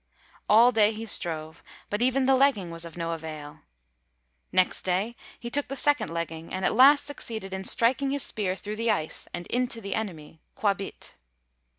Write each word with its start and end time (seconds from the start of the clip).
All 0.49 0.71
day 0.71 0.91
he 0.93 1.05
strove, 1.05 1.61
but 1.91 2.01
even 2.01 2.25
the 2.25 2.33
legging 2.33 2.71
was 2.71 2.85
of 2.85 2.97
no 2.97 3.11
avail. 3.11 3.59
Next 4.51 4.81
day 4.81 5.15
he 5.39 5.51
took 5.51 5.67
the 5.67 5.75
second 5.75 6.09
legging, 6.09 6.51
and 6.51 6.65
at 6.65 6.73
last 6.73 7.05
succeeded 7.05 7.53
in 7.53 7.63
striking 7.65 8.09
his 8.09 8.23
spear 8.23 8.55
through 8.55 8.77
the 8.77 8.89
ice 8.89 9.27
and 9.31 9.45
into 9.45 9.79
the 9.79 9.93
enemy, 9.93 10.41
Quābīt. 10.57 11.13